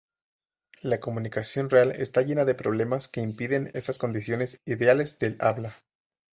[0.81, 5.75] La comunicación real está llena de problemas que impiden estas condiciones ideales del habla.